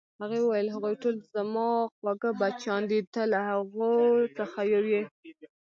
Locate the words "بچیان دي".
2.39-2.99